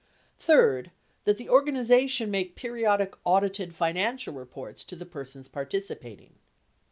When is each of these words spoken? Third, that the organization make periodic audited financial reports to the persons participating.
Third, 0.39 0.89
that 1.25 1.37
the 1.37 1.47
organization 1.47 2.31
make 2.31 2.55
periodic 2.55 3.13
audited 3.23 3.75
financial 3.75 4.33
reports 4.33 4.83
to 4.85 4.95
the 4.95 5.05
persons 5.05 5.47
participating. 5.47 6.39